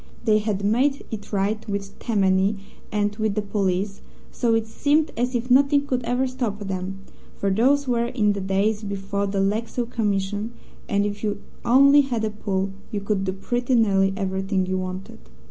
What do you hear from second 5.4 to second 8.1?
nothing could ever stop them, for those were